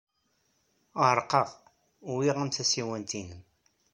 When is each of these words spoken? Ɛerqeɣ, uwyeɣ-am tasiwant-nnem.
Ɛerqeɣ, 1.07 1.49
uwyeɣ-am 2.09 2.49
tasiwant-nnem. 2.51 3.41